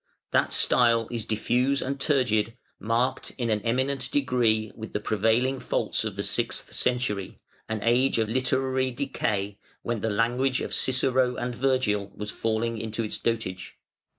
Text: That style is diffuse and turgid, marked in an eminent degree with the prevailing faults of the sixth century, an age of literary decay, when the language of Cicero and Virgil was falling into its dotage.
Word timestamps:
That 0.31 0.51
style 0.51 1.07
is 1.11 1.25
diffuse 1.25 1.79
and 1.79 1.99
turgid, 1.99 2.57
marked 2.79 3.33
in 3.37 3.51
an 3.51 3.61
eminent 3.61 4.09
degree 4.09 4.71
with 4.75 4.93
the 4.93 4.99
prevailing 4.99 5.59
faults 5.59 6.03
of 6.03 6.15
the 6.15 6.23
sixth 6.23 6.73
century, 6.73 7.37
an 7.69 7.81
age 7.83 8.17
of 8.17 8.27
literary 8.27 8.89
decay, 8.89 9.59
when 9.83 10.01
the 10.01 10.09
language 10.09 10.59
of 10.61 10.73
Cicero 10.73 11.35
and 11.35 11.53
Virgil 11.53 12.11
was 12.15 12.31
falling 12.31 12.79
into 12.79 13.03
its 13.03 13.19
dotage. 13.19 13.77